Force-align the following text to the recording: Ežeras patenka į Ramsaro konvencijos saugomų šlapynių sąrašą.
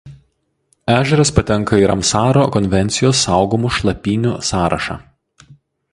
Ežeras 0.93 1.31
patenka 1.35 1.77
į 1.83 1.85
Ramsaro 1.91 2.47
konvencijos 2.57 3.21
saugomų 3.27 3.71
šlapynių 3.79 4.33
sąrašą. 4.49 5.01